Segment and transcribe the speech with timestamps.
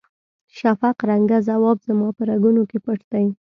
[0.57, 3.25] شفق رنګه ځواب زما په رګونو کې پټ دی.